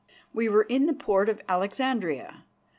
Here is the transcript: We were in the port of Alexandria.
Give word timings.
We 0.33 0.49
were 0.49 0.63
in 0.63 0.87
the 0.87 0.95
port 0.95 1.29
of 1.29 1.43
Alexandria. 1.47 2.43